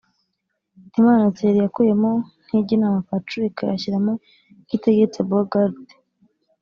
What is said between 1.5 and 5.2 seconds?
yakuyemo Ntijyinama Patrick ashyiramo Kitegetse